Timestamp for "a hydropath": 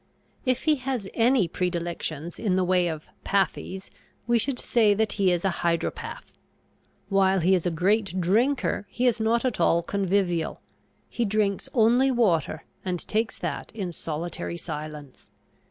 5.45-6.33